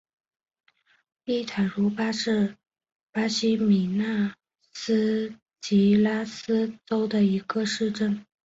[1.25, 2.57] 伊塔茹巴是
[3.11, 4.33] 巴西米纳
[4.73, 8.25] 斯吉拉斯州的一个市镇。